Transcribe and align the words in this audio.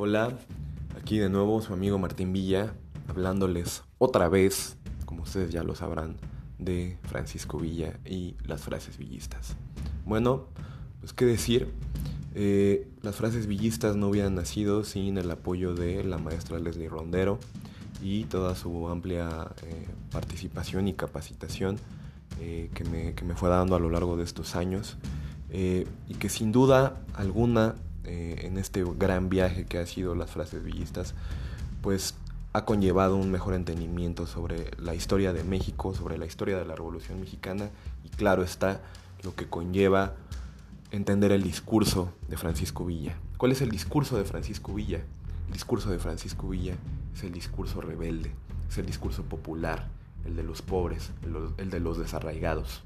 Hola, 0.00 0.38
aquí 0.96 1.18
de 1.18 1.28
nuevo 1.28 1.60
su 1.60 1.72
amigo 1.72 1.98
Martín 1.98 2.32
Villa, 2.32 2.72
hablándoles 3.08 3.82
otra 3.98 4.28
vez, 4.28 4.76
como 5.06 5.24
ustedes 5.24 5.50
ya 5.50 5.64
lo 5.64 5.74
sabrán, 5.74 6.18
de 6.60 6.96
Francisco 7.02 7.58
Villa 7.58 7.98
y 8.04 8.36
las 8.44 8.60
frases 8.60 8.96
villistas. 8.96 9.56
Bueno, 10.06 10.44
pues 11.00 11.12
qué 11.12 11.24
decir, 11.24 11.72
eh, 12.36 12.86
las 13.02 13.16
frases 13.16 13.48
villistas 13.48 13.96
no 13.96 14.06
hubieran 14.06 14.36
nacido 14.36 14.84
sin 14.84 15.18
el 15.18 15.28
apoyo 15.32 15.74
de 15.74 16.04
la 16.04 16.18
maestra 16.18 16.60
Leslie 16.60 16.88
Rondero 16.88 17.40
y 18.00 18.22
toda 18.26 18.54
su 18.54 18.86
amplia 18.86 19.50
eh, 19.64 19.88
participación 20.12 20.86
y 20.86 20.92
capacitación 20.92 21.76
eh, 22.38 22.70
que, 22.72 22.84
me, 22.84 23.14
que, 23.14 23.24
me, 23.24 23.34
fue 23.34 23.48
dando 23.48 23.74
a 23.74 23.80
lo 23.80 23.90
largo 23.90 24.16
de 24.16 24.22
estos 24.22 24.54
años 24.54 24.96
y 25.50 26.14
que 26.20 26.28
sin 26.28 26.52
duda 26.52 27.02
alguna 27.14 27.74
eh, 28.08 28.46
en 28.46 28.56
este 28.56 28.84
gran 28.96 29.28
viaje 29.28 29.66
que 29.66 29.78
ha 29.78 29.86
sido 29.86 30.14
las 30.14 30.30
frases 30.30 30.64
villistas, 30.64 31.14
pues 31.82 32.14
ha 32.52 32.64
conllevado 32.64 33.16
un 33.16 33.30
mejor 33.30 33.54
entendimiento 33.54 34.26
sobre 34.26 34.70
la 34.78 34.94
historia 34.94 35.32
de 35.32 35.44
México, 35.44 35.94
sobre 35.94 36.16
la 36.16 36.26
historia 36.26 36.56
de 36.58 36.64
la 36.64 36.74
Revolución 36.74 37.20
Mexicana 37.20 37.68
y 38.04 38.08
claro 38.08 38.42
está 38.42 38.80
lo 39.22 39.34
que 39.34 39.46
conlleva 39.46 40.14
entender 40.90 41.32
el 41.32 41.42
discurso 41.42 42.12
de 42.28 42.38
Francisco 42.38 42.86
Villa. 42.86 43.16
¿Cuál 43.36 43.52
es 43.52 43.60
el 43.60 43.70
discurso 43.70 44.16
de 44.16 44.24
Francisco 44.24 44.72
Villa? 44.72 45.02
El 45.46 45.52
discurso 45.52 45.90
de 45.90 45.98
Francisco 45.98 46.48
Villa 46.48 46.74
es 47.14 47.24
el 47.24 47.32
discurso 47.32 47.80
rebelde, 47.80 48.32
es 48.70 48.78
el 48.78 48.86
discurso 48.86 49.22
popular, 49.22 49.86
el 50.24 50.34
de 50.34 50.42
los 50.42 50.62
pobres, 50.62 51.10
el 51.58 51.70
de 51.70 51.80
los 51.80 51.98
desarraigados. 51.98 52.82